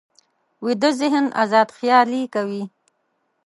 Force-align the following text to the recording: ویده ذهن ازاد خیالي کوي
ویده 0.65 0.89
ذهن 0.99 1.25
ازاد 1.43 1.69
خیالي 1.77 2.21
کوي 2.33 2.63